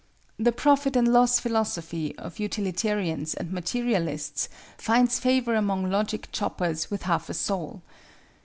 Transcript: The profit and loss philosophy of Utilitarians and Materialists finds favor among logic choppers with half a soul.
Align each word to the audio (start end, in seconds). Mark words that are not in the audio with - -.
The 0.39 0.51
profit 0.51 0.95
and 0.95 1.07
loss 1.07 1.39
philosophy 1.39 2.17
of 2.17 2.39
Utilitarians 2.39 3.35
and 3.35 3.53
Materialists 3.53 4.49
finds 4.75 5.19
favor 5.19 5.53
among 5.53 5.91
logic 5.91 6.29
choppers 6.31 6.89
with 6.89 7.03
half 7.03 7.29
a 7.29 7.35
soul. 7.35 7.83